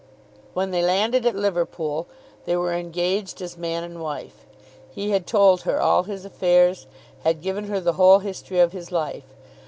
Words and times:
When 0.55 0.71
they 0.71 0.81
landed 0.81 1.27
at 1.27 1.35
Liverpool 1.35 2.07
they 2.45 2.57
were 2.57 2.73
engaged 2.73 3.39
as 3.39 3.55
man 3.55 3.83
and 3.83 4.01
wife. 4.01 4.47
He 4.89 5.11
had 5.11 5.27
told 5.27 5.61
her 5.61 5.79
all 5.79 6.01
his 6.05 6.25
affairs, 6.25 6.87
had 7.23 7.43
given 7.43 7.65
her 7.65 7.79
the 7.79 7.93
whole 8.01 8.17
history 8.17 8.59
of 8.59 8.71
his 8.71 8.91
life. 8.91 9.35